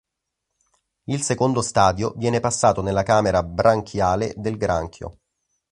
[1.09, 5.19] Il secondo stadio viene passato nella camera branchiale del granchio.